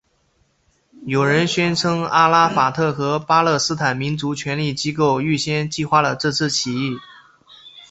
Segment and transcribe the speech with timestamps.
[1.05, 6.97] 有人宣称阿拉法特和巴勒斯坦民族权力机构预先计划了这次起义。